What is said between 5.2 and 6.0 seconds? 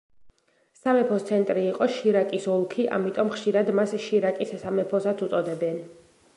უწოდებენ.